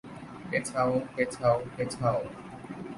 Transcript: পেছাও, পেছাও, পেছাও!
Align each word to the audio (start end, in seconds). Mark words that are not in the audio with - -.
পেছাও, 0.49 0.91
পেছাও, 1.15 1.57
পেছাও! 1.77 2.19